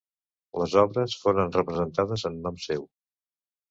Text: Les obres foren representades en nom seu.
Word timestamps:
Les 0.61 0.77
obres 0.85 1.19
foren 1.25 1.55
representades 1.59 2.29
en 2.35 2.43
nom 2.49 2.63
seu. 2.69 2.93